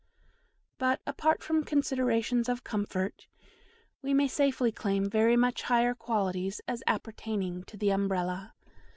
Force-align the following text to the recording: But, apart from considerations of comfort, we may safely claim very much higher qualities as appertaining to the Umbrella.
But, 0.79 0.99
apart 1.05 1.43
from 1.43 1.63
considerations 1.63 2.49
of 2.49 2.63
comfort, 2.63 3.27
we 4.01 4.15
may 4.15 4.27
safely 4.27 4.71
claim 4.71 5.07
very 5.07 5.37
much 5.37 5.61
higher 5.61 5.93
qualities 5.93 6.59
as 6.67 6.81
appertaining 6.87 7.65
to 7.65 7.77
the 7.77 7.91
Umbrella. 7.91 8.55